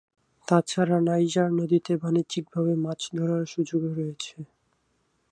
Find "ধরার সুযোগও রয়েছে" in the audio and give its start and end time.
3.17-4.35